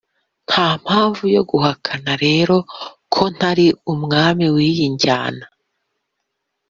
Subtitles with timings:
[0.47, 2.55] nta mpamvu yo guhakana rero
[3.13, 5.45] ko ntari umwami w’iyi njyana